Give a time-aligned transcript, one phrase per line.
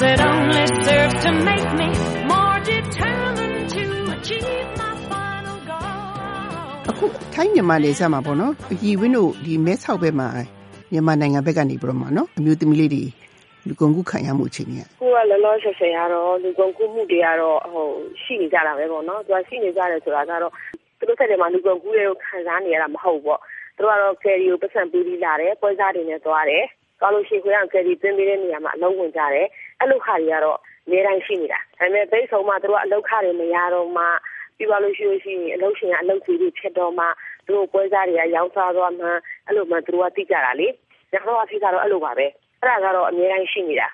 [0.00, 1.88] Does it only serve to make me
[2.30, 3.84] more determined to
[4.14, 6.90] achieve my final goal?
[6.90, 10.28] အခုထိုင်းမြန်မာနယ်စပ်မှာပေါ့နော်အကြီးဝင်းတို့ဒီမဲဆောက်ဘက်မှာ
[10.92, 13.04] မြန်မာနိုင်ငံဘက်ကနေပြီးတော့မှနော်အမျိုးသမီးလေးတွေ
[13.66, 17.86] လူကုန်ကူးခံရမှုအခြေအနေကကိုကလောလောဆယ်ဆယ်ကတော့လူကုန်ကူးမှုတွေကတော့ဟို
[18.22, 20.52] ရှိနေကြတာပဲပေါ့နော်သူကရှိနေကြတယ်ဆိုတာကတော့
[20.98, 23.40] သူတို့ဆက်တယ်မှာလူကုန်ကူးတွေကိုခံစားနေရတာမဟုတ်ဘူးပေါ့
[23.76, 26.64] သူတို့ကတော့ကယ်ရီကိုပတ်စံပေးပြီးလာတယ်ပွဲစားတွေနဲ့သွားတယ်
[27.00, 29.46] သွားလို့ရှိရင်ကိုရကယ်ရီသွင်းပေးတဲ့နေရာမှာအလုံးဝင်ကြတယ်
[29.80, 30.58] အဲ့လိုခါတွေကတော့
[30.90, 34.04] နေတိုင်းရှိနေတာဒါပေမဲ့ဘိတ်ဆုံးမှာသူတို့ကအလောက်ခတွေမရတော့မှ
[34.56, 37.04] ပြီးသွားလို့ရှိလို့ရှိရင်အလုပ်ရှင်ကအလုပ်ကြီးတွေဖြစ်တော့မှ
[37.46, 39.06] သူတို့ပွဲစားတွေကရောင်းစားသွားမှ
[39.46, 40.68] အဲ့လိုမှသူတို့ကသိကြတာလေ
[41.12, 42.26] ညတော့အဖြစ်ကတော့အဲ့လိုပါပဲ
[42.60, 43.88] အဲ့ဒါကတော့အများကြီးရှိနေတာ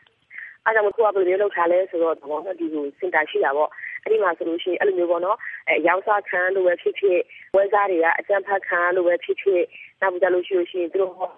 [0.65, 3.71] အဲ့ဒါမှကိုကဘယ်လိုမျိုးလုပ်ထားလဲဆိုတော့ဘောနော်ဒီကိုစင်တာရှိတာပေါ့
[4.03, 5.39] အဲ့ဒီမှာဆိုလို့ရှိရင်အဲ့လိုမျိုးပေါ့နော်
[5.69, 7.19] အဲရောင်းစားခံလို့ပဲဖြစ်ဖြစ်
[7.55, 9.63] ဝယ်စားတွေကအကြမ်းဖက်ခံလို့ပဲဖြစ်ဖြစ်
[10.01, 11.29] နောက်ပြီးကြလို့ရှိလို့ရှိရင်သူတို့ဟို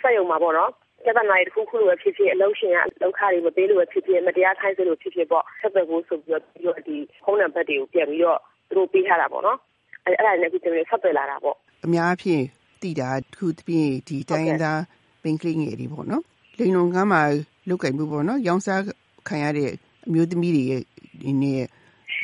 [0.00, 0.70] စက်ရုံမှာပေါ့နော်
[1.04, 9.58] ကျပနာရီတစ်ခုခုလိုပဲဖြစ်ဖြစ်အလုံးရှင်ကလောက်ခတွေမပေးလို့ပဲဖြစ်ဖြစ်မတရားခိုင်းစေလို့ဖြစ်ဖြစ်ပေါ့ဆက်သွယ်ဖို့ဆိုပြီးတော့ပြီးတော့ဒီဖုန်းနံပါတ်တွေကိုပြန်ပြီးတော့သူတို့ပေးထားတာပေါ့နော်
[10.04, 12.42] အဲ့အဲ့ဒါနဲ့အခုကျွန်တော်ဆက်သွယ်လာတာပေါ့အများအဖြစ်
[12.82, 14.82] တည်တာတစ်ခုတစ်ပြင်းဒီတိုင်းရင်းသား
[15.22, 16.22] ပင်ကလေးငယ်တွေပေါ့နော်
[16.58, 17.22] လိန်လုံကမ်းမှာ
[17.68, 18.82] လုတ်ကင်မှုပေါ့နော်ရောင်းစား
[19.28, 19.70] ခံရတဲ့
[20.06, 20.82] အမျိုးသမီးတွေရဲ့
[21.22, 21.60] ဒီနေ့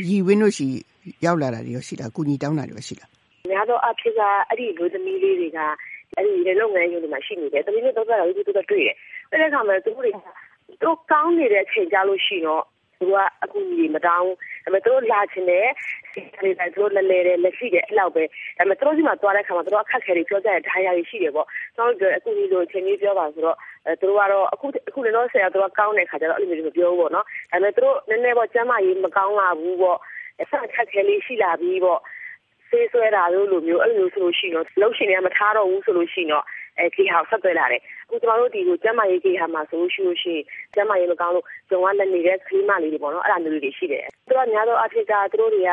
[0.09, 0.69] ရီဝင်းတို့ရှိ
[1.25, 3.07] ရောက်လာတာတွေရောရှိတာကုညီတောင်းတာတွေရောရှိတာ
[3.51, 5.59] များသောအားဖြင့်ကအဲ့ဒီလူသမီးလေးတွေက
[6.19, 8.95] အဲ့ဒီလေလုပ်ငန်းရုံတွေမှာရှိနေတယ်တမီးလေးတော့ကြတာလေးတူတူတွေ့တယ်
[9.31, 10.17] အဲ့ဒီခါမှာသူတို့တွေက
[10.83, 12.65] သူကောင်းနေတဲ့အချိန်ကြလို့ရှိတော့
[13.01, 15.69] သူကအကူကြီးမတောင်းဒါပေမဲ့သူတို့လာချင်တယ်
[16.13, 21.47] စီတွေတိုင်းသူတို့လဲလဲတယ်လက်ရှိတယ်အဲ့လောက်ပဲဒါပေမဲ့သူတို့စီမှာသွားတဲ့ခါမှာသူတို့အခက်ခဲတွေပြောကြတဲ့ဓာတ်ရည်ရှိတယ်ပေါ့
[21.77, 29.99] ကျွန်တော်တို့အကူကြီးလိုအချိန်ကြီးပြောပါဆိုတော့အဲသူတို့ကတော့အခုအခုလည်းတော့ဆရာသူကကောင်းတဲ့ခါကျတော့အဲ့လိုမျိုးမပြောဘူးပေါ့နော်ဒါပေမဲ့သူတို့နည်းနည်းပေါ့ကျမ်းမာရေးမကောင်းလာဘူးပေါ့
[30.43, 32.01] အဆက်အခက်ခဲလေးရှိလာပြီးပေါ့
[32.71, 36.45] ဆေးဆွဲတာလို့လိုမျိုးအဲ့လိုမျိုးဆိုလို့ရှိရင်တော့လှုပ်ရှင်တွေကမထားတော့ဘူးဆိုလို့ရှိရင်တော့
[36.79, 45.71] အဲခေဟာဆက်သွဲလာတယ်အခုကျွန်တော်တို့ဒီကိုကျမ်းမာရေးခေဟာမှာဆိုလို့ရှိလို့ရှိရင်ကျမ်းမာရေးမကောင်းလို့ဂျုံကလည်းနေတဲ့ခရီးမလေးတွေပေါ့နော်အဲ့ဒါမျိုးတွေရှိတယ်သူကများတော့အဖြစ်ကသူတို့တွေက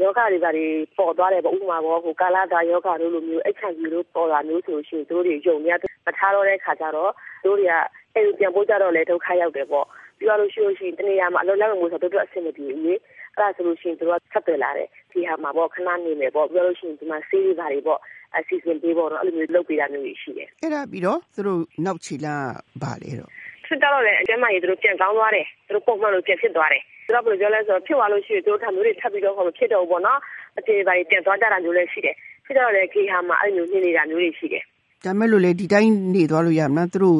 [0.00, 0.66] ယောဂတွေပါတွေ
[0.98, 7.10] ပေါ်သွားတယ်ပေါ့ဥပမာပေါ့ဟိုကာလာတာယောဂတို့လိုမျိုး HIV တို့ပေါ်လာမျိုးဆိုလို့ရှိရင်သူတို့တွေယုံများမထားတော့တဲ့ခါကျတော့
[7.42, 7.74] သူတို့တွေက
[8.14, 9.86] အဲ့ဒီပြန်ပို့ကြတော့လေဒုက္ခရောက်တယ်ပေါ့
[10.18, 12.94] ပြီးတော့လို့ရှိလို့ရှိရင်တနေရာမှာအလုံးလုံးမျိုးဆိုတော့တို့အဆင်မပြေဘူးလေ
[13.38, 18.00] အဲ့ဒါဆိုလို့ရှိရင်တို့ကဆက်သွယ်လာတယ်ဒီဟာမှာပေါ့ခဏနေမယ်ပေါ့ပြီးတော့လို့ရှိရင်ဒီမှာဆေးတွေပါတွေပေါ့
[18.36, 22.34] အစီအစဉ်ပေးပေါ့နော်အဲ့လိုမျိုးလုပ်ပေးတာမျိုးရှိတယ်အဲ့ဒါပြီးတော့သူတို့နောက်ချီလာ
[22.82, 23.30] ပါလေတော့
[23.66, 30.20] ဖြစ်တော့လေအကျမကြီးတို့ပြန်ကောင်းသွားတယ်တို့ပုံမှန်လို့ပြန်ဖြစ်သွားတယ်သူတို့ဘယ်လိုပြောလဲဆိုတော့ဖြစ်သွားလို့ရှိရင်တို့ထပ်မျိုးတွေထပ်ပြီးတော့ဟောမဖြစ်တော့ဘူးပေါ့နော်
[30.58, 32.16] အတေပါပြန်သွားကြတာမျိုးလည်းရှိတယ်
[32.46, 34.62] ဖြစ်တော့လေခေဟာမှာအဲ့လိုမျိုးနေနေတာမျိုးတွေရှိတယ်
[35.04, 37.18] ဒါမဲ့လို့လေဒီတိုင်းနေသွားလို့ရမလားသူတို့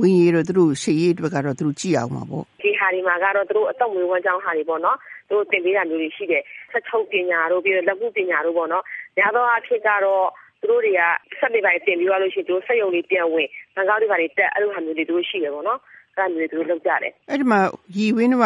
[0.00, 4.96] ဝင်ရတော့သူတို့ရှေ့ရေးအတွက်ကတော့သူတို့ကြည့်အောင်ပါပေါ့ဒီဟာဒီမှာကတော့တို့အတော့မွေးဝမ်းကြောင်းဟာတွေပေါ့နော်
[5.30, 8.84] တို့တင်ပေးတာမျိုးတွေရှိတယ်ဆက်ချုပ်ပညာတို့ပြီးတော့လက်မှုပညာတို့ပေါ့နော်
[9.18, 10.26] ညာတော့အဖြစ်ကတော့
[10.60, 11.00] သူတို့တွေက
[11.38, 15.78] ဆက်နေပိုင်းတင်ပြီးသွားလို့ရှိရင်တို့ဆက်ယုံလေးပြန်ဝင်ငါးကောင်းတွေပါတွေတက်အဲ့လိုဟာမျိုးတွေတို့ရှိတယ်ပေါ့နော်
[16.16, 17.60] အဲ့ဒါမျိုးတွေတို့လုပ်ကြတယ်အဲ့ဒီမှာ
[17.96, 18.36] ရီဝင်းက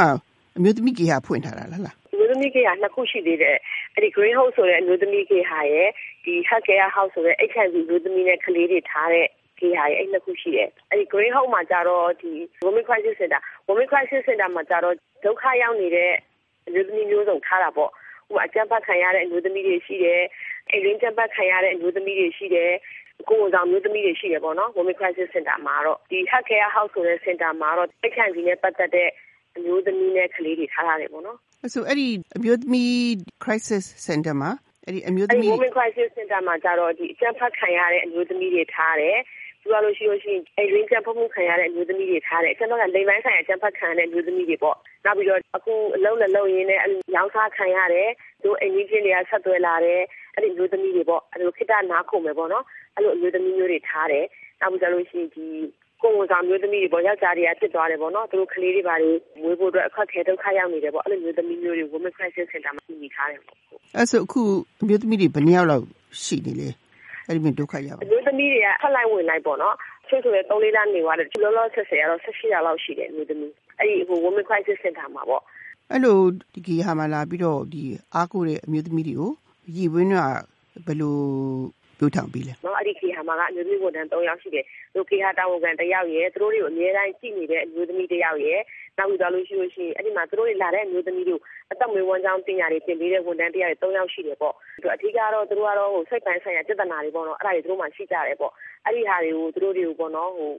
[0.56, 3.56] အမျိုးသမီးကြီးဟာဖွင့်ထားတာလားလားအမျိုးသမီးကေဟာနှစ်ခုရှိသေးတယ်
[3.94, 5.88] အဲ့ဒီ green house ဆိုတဲ့အမျိုးသမီးကေဟာရဲ့
[6.24, 9.26] ဒီ health care house ဆိုတဲ့ HIV အမျိုးသမီးနဲ့ကလေးတွေထားတဲ့
[9.60, 12.32] ကေဟာရဲ့အဲ့နှစ်ခုရှိတယ်အဲ့ဒီ green house မှာကြတော့ဒီ
[12.66, 14.94] women crisis center women crisis center မှာကြတော့
[15.24, 16.12] ဒုက္ခရောက်နေတဲ့
[16.68, 17.90] အမျိုးသမီးမျိုးစုံထားတာပေါ့
[18.28, 20.22] ဟိုအကြမ်းဖက်ခံရတဲ့အမျိုးသမီးတွေရှိတယ်
[20.70, 22.72] အိမ်ရင်းကြမ်းဖက်ခံရတဲ့အမျိုးသမီးတွေရှိတယ်
[23.28, 29.08] ကိုယ်ဝန်ဆောင်မျိုးသမီးတွေရှိတယ်ပေါ့နော် women crisis center မှာတော့ဒီ health care house ဆိုတဲ့ center မှာတော့ HIV နဲ့ပတ်သက်တဲ့
[29.56, 32.92] အမျိုးသမီးနဲ့ကလေးတွေထားရတယ်ပေါ့နော်အဲ့ဆိုအဲ့ဒီအမျိုးသမီး
[33.44, 34.50] crisis center မှာ
[34.84, 39.16] အဲ့ဒီအမျိုးအဲ့သမီးဒီ women crisis center မှာကြတော့ဒီအကြမ်းဖက်ခံရတဲ့အမျိုးသမီးတွေထားတယ်။
[39.60, 48.08] ပြီးတော့လို့ရှိလို့ရှိရင်အဲ့ဒီကြမ်းဖက်မှုခံရတဲ့အမျိုးသမီးတွေထားတယ်။အကြမ်းဖက်ကလိမ်ပိုင်းဆိုင်ရာကြမ်းဖက်ခံရတဲ့အမျိုးသမီးတွေပေါ့။ နောက်ပြီးတော့အခုအလုံးနဲ့လုံးရင်းနဲ့အဲ့လိုရောင်းစားခံရတယ်။
[48.42, 50.00] သူအိမ်ကြီးချင်းတွေကဆက်သွဲလာတယ်။
[50.34, 52.64] အဲ့ဒီမျိုးသမီးတွေပေါ့။အဲ့လိုခိတနားခုံမယ်ပေါ့နော်။
[52.96, 54.24] အဲ့လိုအမျိုးသမီးမျိုးတွေထားတယ်။
[54.60, 55.46] နောက်ပြီးတော့လို့ရှိရင်ဒီ
[56.02, 59.10] ကိုယ်ဝန်ဆောင်မျိုးသမီးတွေပေါ့ယောက်ျားတွေကဖြစ်သွားတယ်ပေါ့နော်သူတို့ကလေးတွေပါတွေ
[59.42, 63.56] မွေးဖို့အတွက်အခက်ခဲဒုက္ခရောက်နေတယ်ပေါ့အဲ့လိုမျိုးသမီးမျိုးတွေ women crisis center မှာညီထားတယ်ပေါ့
[63.96, 64.40] အဲ့ဆိုအခု
[64.82, 65.84] အမျိုးသမီးတွေဘယ်နှစ်ယောက်လောက်
[66.24, 66.68] ရှိနေလဲ
[67.26, 69.76] အဲ့ဒီမှာဒုက္ခရောက်အမျိုးသမီးတွေကဖက်လိုက်ဝင်လိုက်ပေါ့နော်
[70.08, 73.52] ဆွေးဆိုရဲ3လေးလားနေသွားတယ်လောလောဆက်ဆက်ရတော့18ရာလောက်ရှိတယ်အမျိုးသမီး
[73.82, 75.42] အဲ့ဒီဟို women crisis center မှာပေါ့
[75.90, 76.18] အဲ့လို
[76.54, 77.82] ဒီကီဟာမလာပြီးတော့ဒီ
[78.14, 79.32] အားကိုတဲ့အမျိုးသမီးတွေကို
[79.74, 80.16] ရီဝင်းက
[80.86, 81.16] ဘယ်လို
[81.98, 84.64] ပြောထောင်ပြီးလဲနော်အဲ့ဒီခေဟာမှာကအမျိုးသမီးဝန်ထမ်း3ယောက်ရှိတယ်
[84.94, 88.60] သူခေဟာတာဝန်ခံ1ယောက်ရယ်သူတို့တွေကိုအများတိုင်းကြည့်နေတဲ့အမျိုးသမီး1ယောက်ရယ်
[88.98, 91.40] နောက်ပြီးတော့လို့ရှိလို့ရှိရင်အဲ့ဒီမှာသူတို့တွေလာတဲ့အမျိုးသမီးတွေကို
[91.72, 98.52] အသက်မွေးဝမ်းကြောင်းပညာတွေသင်ပေးတဲ့ဝန်ထမ်း1ယောက်ရယ်3ယောက်ရှိတယ်ပေါ့သူအထူးကတော့သူတို့ကတော့ဟိုစိတ်ပိုင်းဆိုင်ရာပြဿနာတွေပေါ့နော်အဲ့ဒါတွေသူတို့မှရှိကြတယ်ပေါ့
[98.84, 100.50] အဲ့ဒီဟာတွေကိုသူတို့တွေကိုပေါ့နော်ဟို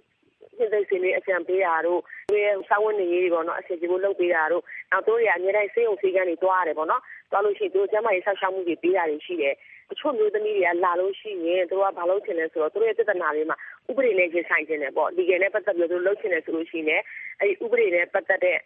[0.57, 7.01] စိတ်သိစင်းလေးအကြံပေးတာတို့သူရဲ့စောင်းဝင်နေရေးတွေပေါ့နော်အစီအစဉ်ကိုလုပ်ပေးတာတို့နောက်သူတို့တွေကအများတိုင်းစေးုံစေးကန်းတွေတွားရတယ်ပေါ့နော်
[7.31, 9.55] တွားလို့ရှိရင်သူတို့ကျမ်းမာရေးဆောက်ရှောက်မှုတွေပေးတာတွေရှိတယ်
[9.91, 13.57] အချို့မျိုးသမီးတွေကလာလို့ရှိရင်သူတို့ကဘာလုပ်ချင်လဲဆိုတော့သူတို့ရဲ့ပြဿနာတွေမှာ
[13.89, 17.03] ဥပဒေနဲ့ရင်ဆိုင်ခြင်းတယ်ပေါ့ legal နဲ့ပတ်သက်ပြီးတော့သူတို့လုပ်ချင်တယ်ဆိုလို့ရှိရင်လည်း
[17.39, 18.57] အဲဒီဥပဒေနဲ့ပတ်သက်တဲ့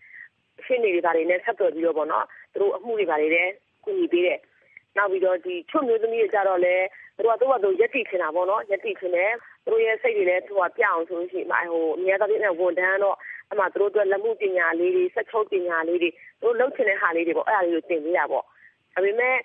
[0.66, 3.52] ရှင်းနေတွေဘာတွေနဲ့ဆက်သွယ်ပြီးတော့ပေါ့နော်သူတို့အမှုတွေဘာတွေလည်း
[3.84, 4.40] ကူညီပေးတယ်
[4.98, 6.86] နောက်ပြီးတော့ဒီချုံမျိုးသမီးတွေကြတော့လည်း
[7.16, 9.32] သူတို့ကသူ့ဘာသူရက်တိချင်တာပေါ့နော်ရက်တိချင်တယ်
[9.68, 13.18] သူတို့ရဲ့စိတ်တွေလည်းသူကပြအောင်ဆိုလို့ရှိရင်ဟိုအများသောဖြင့်ဝန်ထမ်းတော့
[13.52, 16.10] အမှသူတို့အတွက်လက်မှုပညာလေးတွေဆက်ချုပ်ပညာလေးတွေ
[16.42, 19.36] သူတို့လုပ်ချင်တဲ့ဟာလေးတွေပေါ့အဲ့ဒါလေးကိုသင်ပေးတာပေါ့ဒါပေမဲ့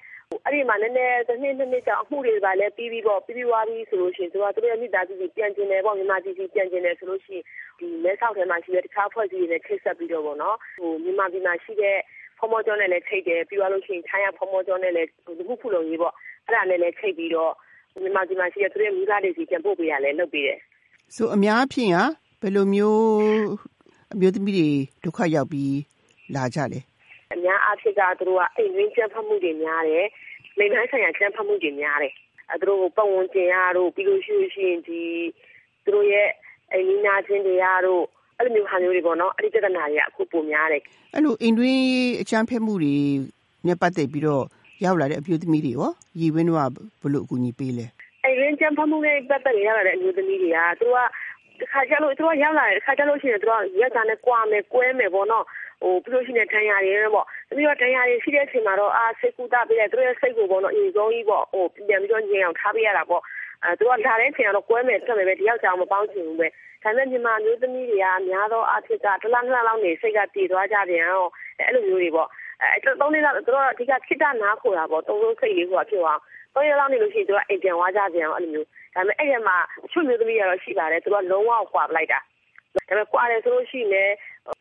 [0.45, 7.45] အဲ့ဒီမှာနည်းနည်းတစ်နှစ်နှစ်နှစ်ကြာအမှုတွေပါလဲပြီးပြီးပေါ့ပြီးပြီးွားပြီးဆိုလို့ရှိရင်သူကသူတို့ရဲ့မိသားစုကြီးပြန်ကျင်တယ်ပေါ့မြန်မာပြည်ကြီးပြန်ကျင်တယ်ဆိုလို့ရှိရင်
[7.79, 11.97] ဒီမဲဆောက်ထဲမှာရှိတဲ့တခြားဖွဲ့စည်းတွေနဲ့ချိတ်ဆက်ပြီးတော့ပေါ့နော်ဟိုမြန်မာပြည်မှာရှိတဲ့
[12.39, 15.09] ဖော်မောကျော်နဲ့လည်းချိတ်တယ်ပြီးသွားလို့ရှိရင်ထိုင်းရဖော်မောကျော်နဲ့လည်း
[15.39, 16.15] ဒီခုခုလုံးကြီးပေါ့
[16.47, 17.53] အဲ့ဒါနဲ့လည်းချိတ်ပြီးတော့
[18.01, 20.59] မြန်မာပြည်မှာရှိတဲ့သူတို့ရဲ့မိသားစုတွေပြန်ပို့ပေးရလဲလုပ်ပေးတယ်
[21.15, 21.97] ဆိုအများအဖြစ်က
[22.41, 23.03] ဘယ်လိုမျိုး
[24.15, 24.69] အမျိုးသမီးတွေ
[25.05, 25.79] ဒုက္ခရောက်ပြီး
[26.35, 26.81] လာကြလဲ
[27.35, 30.07] အများအားဖြင့်ကသူတို့ကအိမ်ရင်းကျန်းဖတ်မှုတွေများတယ်
[30.59, 32.15] မိန်းဆိုင်ရာကျန်းဖတ်မှုတွေများတယ်
[32.51, 34.35] အဲသူတို့ပတ်ဝန်းကျင်ရတို့ပြီးလို့ရှိ
[34.69, 35.03] ရင်ဒီ
[35.85, 36.29] သူတို့ရဲ့
[36.73, 38.03] အိမ်နီးနားချင်းတွေရတို့
[38.39, 40.83] အဲ့လိုမျိုးဟာမျိုးတွေပေါ့နော်အဲ့ဒီပြဿနာတွေကအခုပုံများတယ်
[41.15, 41.83] အဲ့လိုအိမ်တွင်း
[42.21, 42.95] အချမ်းဖက်မှုတွေ
[43.67, 44.45] နဲ့ပတ်သက်ပြီးတော့
[44.85, 45.91] ရောက်လာတဲ့အပြိုသမီးတွေရော
[46.21, 46.71] ရည်ဝင်းတော့
[47.03, 47.87] ဘလို့အကူအညီပေးလဲ
[48.25, 50.99] အိမ်တွင်းချမ်းဖက်မှုနဲ့ပတ်သက်ရောက်လာတဲ့အမျိုးသမီးတွေကသူက
[51.61, 55.45] တခါကျလို့သူကရောက်လာတယ်တခါကျလို့ရှိရင်သူကရက်သားနဲ့ကြွားမယ်ကွဲမယ်ပေါ့နော်
[55.83, 63.23] ဟိုပြီးလို့ရှိရင်ဒဏ်ရာတွေပေါ့ပြီးတော့ဒဏ်ရာတွေရှိတဲ့အချိန်မှာတော့အာစိတ်ကူတာပေးတယ်သူတို့ရဲ့စိတ်ကိုပေါ့နော်အရင်ဆုံးကြီးပေါ့ဟိုပြန်ပြီးတော့ညင်အောင်ထားပေးရတာပေါ့
[63.65, 66.49] အဲသူကလာတဲ့အချိန်ကတော့ကွဲမယ်တက်မယ်ပဲတယောက်ကြောင်မပေါင်းချင်ဘူးပဲ
[66.83, 72.29] ဒါပေမဲ့မြန်မာမျိုးသမီးတွေကများသောအားဖြင့်ကတလားနှစ်လောက်နေစိတ်ကတည်သွားကြပြန်တော့အဲ့လိုမျိုးတွေပေါ့
[72.63, 76.19] အဲသုံးလေးလောက်သူတို့အဓိကခိတနားခိုတာပေါ့သုံးလုံးစိတ်လေးဟိုဖြစ်သွား
[76.55, 79.57] သုံးရက်လောက်နေလို့ရှိရင်သူကအိမ်ပြန်သွားကြပြန်အောင်အဲ့လိုမျိုးဒါပေမဲ့အဲ့ဒီမှာ
[79.91, 82.19] ချွတ်မျိုးသမီးကတော့ရှိပါတယ်သူကလုံးဝကွာပလိုက်တာ
[82.75, 84.13] ဒါပေမဲ့ကွာတယ်ဆိုလို့ရှိရင်လည်း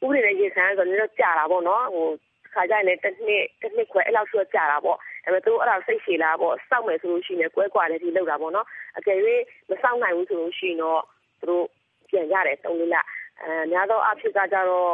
[0.04, 2.08] ဥပဒေနဲ့ရင်ဆိုင်ဆိုတော့ကြာတာပေါ့နော်ဟို
[2.54, 8.68] ခါကြရင်လည်းတစ်နှစ်တစ်နှစ်ခွဲအဲ့လောက်ဆိုကြာတာပေါ့ဒါပေမဲ့သူတို့အဲ့ဒါစိတ်ရှည်လာပေါ့စောက်မယ်ဆိုလို့ရှိရင်ကွဲကွာတယ်ဒီလောက်တာပေါ့နော်
[8.98, 9.18] အကယ်၍
[9.70, 11.02] မစောက်နိုင်ဘူးဆိုလို့ရှိရင်တော့
[11.40, 11.66] သူတို့
[12.10, 12.96] ပြန်ရတယ်သုံးလေးလ
[13.42, 14.94] အဲများသောအားဖြင့်ကကြတော့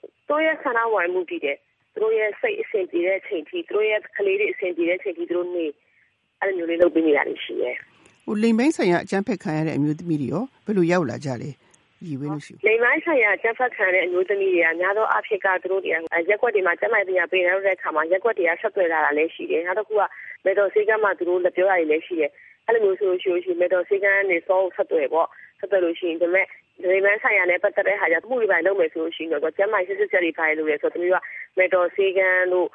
[0.00, 1.56] သူတို့ရဲ့ဆန္ဒဝင်မှုတည်တယ်
[1.96, 5.66] သူတို့ရဲ့စိတ်အစဉ်ပြေတဲ့အချိန်ထိသူတို့ရဲ့ကလေးတွေအစဉ်ပြေတဲ့အချိန်ထိသူတို့နေ
[6.40, 7.74] အဲ့လိုမျိုးလေးလုပ်ပေးနေတာရှိတယ်
[8.26, 11.50] ဟိုလိမ်ပိုင်းဆိုင်ရာအကျန်းဖက်ခံရတဲ့အမျိုးသမီးတွေရောဘယ်လိုရောက်လာကြလဲ
[12.06, 20.02] ရည်ဝဲလို့ရှိလိမ်ပိုင်းဆိုင်ရာအကျန်းဖက်ခံရတဲ့အမျိုးသမီးတွေကများသောအားဖြင့်ကသူတို့တွေကရက်ွက်တွေမှာကျန်းမာရေးပညာပေးနေတဲ့အခါမှာရက်ွက်တွေကဆက်သွယ်လာတာလည်းရှိတယ်နောက်တစ်ခုက
[20.44, 22.30] မေတော်စေကမ်းမှာသူတို့လက်ပြောရည်လည်းရှိတယ်
[22.66, 25.28] အဲ့လိုမျိုးဆိုလို့ရှိရင်မေတော်စေကမ်းနေစောဆက်သွယ်ပေါ့
[25.58, 26.46] ဆက်သွယ်လို့ရှိရင်ဒါပေမဲ့
[26.82, 31.16] ဒီမန်းဆိုင်ရာနဲ့ပတ်သက်တဲ့ဟာကြောင့်မှုတွေပိုင်းလုပ်မယ်ဆိုလို့ရှိရင်တော့ကျမ်းမိုင်စစ်စစ်ချက်တွေပိုင်းလုပ်ရဲဆိုတော့သူက
[31.58, 32.68] မေတော်စေကမ်းတို့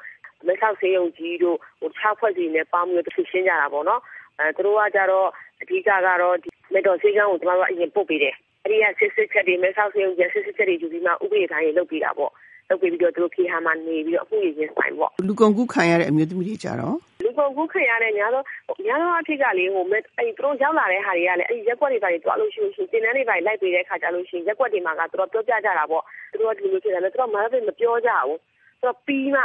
[0.48, 4.00] မဆောက်စေယုံကြီးတို့ဟိုခြားဖွဲ့စီနဲ့ပေါင်းပြီးတော့ရှင်းကြတာပေါ့နော်
[4.38, 5.28] အဲသူတို့ကကြတော့
[5.62, 5.90] အဓိကက
[6.22, 12.32] တော့ဒီမေတော်စေကမ်းကိုကျွန်တော်တို့အရင်ပုတ်ပေးတယ်အဲ့ဒီကစစ်စစ်ချက်တွေမဆောက်စေယုံကြီးစစ်စစ်ချက်တွေယူပြီးမှဥပဒေတိုင်းလုပ်ပေးတာပေါ့
[12.68, 16.96] လုပ်ပြီးတော့သူတို့ခေဟာမှာနေပြီးတော့အမှုရင်းဆိုင်ပေါ့လူကုန်ကူးခံရတဲ့အမျိုးသမီးတွေကြတော့
[17.42, 18.42] လူကုန်ကူးခံရတဲ့များသော
[18.86, 20.02] များသောအဖြစ်ကလေဟိုအဲ့
[20.36, 28.38] သူတို့ရောက်လာတဲ့ဟာတွေကလည်းအဲ့ဒီရက်ွက်တွေပါတွေတွားလို့ရှိလို့ရှိရင်တင်တန်းတွေပါလိုက်ပေးတဲ့ခါကြလို့ရှိရင်ရက်ွက်တွေမှာကသူတို့ပြောပြကြတာပေါ့သူတို့ကဒီလိုဖြစ်တယ်လေသူတို့မဟုတ်ဘူးမပြောကြဘူး
[28.80, 29.42] သူတို့ပြီးမှ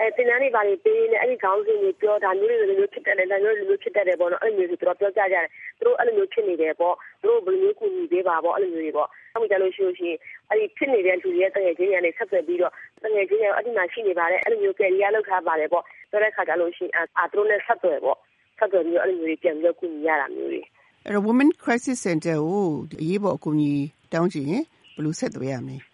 [0.00, 5.46] အဲတင်တန်းတွေပါတွေပေးနေအဲ့ဒီခေါင်းစဉ်တွေပြောဒါမျိုးတွေလိုမျိုးဖြစ်တယ်လေဒါမျိုးလိုမျိုးဖြစ်တတ်တယ်ပေါ့နော်အဲ့လိုမျိုးတွေသူတို့ပြောကြကြတယ်
[5.78, 10.18] သူတို့အဲ့လိုမျိုးဖြစ်နေတယ်ပေါ့သူတို့ဘယ်လိုမျိုးကူညီပေးပါပေါ့အဲ့လိုမျိုးတွေပေါ့နောက်ကြလို့ရှိလို့ရှိရင်
[10.48, 12.72] အဲ့ဒီဖြစ်နေတဲ့လူတွေရဲ့တငယ်ချင်းတွေကနေဆက်သွယ်ပြီးတော့
[13.04, 18.18] တငယ်ချင်းတွေအဲ့ဒီမှာရှိနေပါတယ်အဲ့လိုမျိုးကယ်ရီယာလောက်ထားပါတယ်ပေါ့ဆိုတဲ့ခါကြလို့ရှိရင်အာသူတို့နဲ့ဆက်သွယ်ပေါ့
[18.58, 20.60] ဆက်သွယ်ပြီးတော့အဲ့လိုမျိုးတွေပြန်ပြီးတော့ကူညီရတာမျိုးတွေ
[21.04, 22.66] အဲ့တော့ Women Crisis Center ကို
[23.02, 23.72] အရေးပေါ်အကူအညီ
[24.12, 24.62] တောင်းချင်ရင်
[24.94, 25.89] ဘယ်လိုဆက်သွယ်ရမလဲ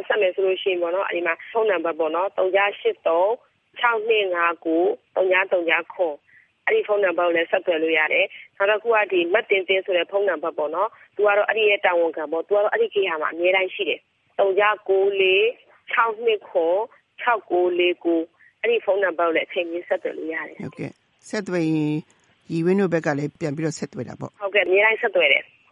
[0.00, 3.18] အရေးပေါ်ဆက်မယ်ဆိုလို့ရှိရင်ပေါ့နော်အဲ့ဒီမှာဖုန်းနံပါတ်ပေါ့နော်383
[3.80, 4.76] 6259
[5.16, 6.14] 3939ခွန်
[6.66, 14.00] အဲ့ဒီဖုန်းနံပါတ်ကိုလည်းဆက်သွယ်လို့ရတယ်။နောက်တစ်ခုကဒီမတ်တင်တင်ဆိုတဲ့ဖုန်းနံပါတ်ပေါ့နော်။သူကတော့အဲ့ဒီရဲ့တာဝန်ခံပေါ့။သူကတော့အဲ့ဒီခေတ်ဟာမှာအများတိုင်းရှိတယ်။
[14.38, 14.44] 3994
[15.94, 16.76] 62ခွန်
[17.24, 20.90] 6949အဲ့ဒီဖုန်းနံပါတ်ကိုလည်းအချိန်ကြီးဆက်သွယ်လို့ရတယ်။ဟုတ်ကဲ့။
[21.28, 21.96] ဆက်သွယ်ရင်
[22.52, 25.44] ရီဝင်းတို့ဘက်ကလည်းပြန်ပြီးတော့ဆက်သွယ်တာပေါ့ဟုတ်ကဲ့အများတိုင်းဆက်သွယ်တယ်